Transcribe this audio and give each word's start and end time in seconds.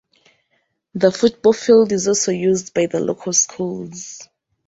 The 0.95 1.11
football 1.11 1.53
field 1.53 1.91
is 1.91 2.07
also 2.07 2.31
used 2.31 2.73
by 2.73 2.87
the 2.87 2.99
local 2.99 3.33
schools. 3.33 4.27